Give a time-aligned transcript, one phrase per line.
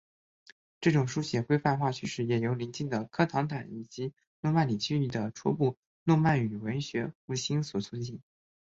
[0.79, 8.19] 这种书写规范化趋势也由临近的科唐坦以及诺曼底区域的初步诺曼语文学复兴所促进。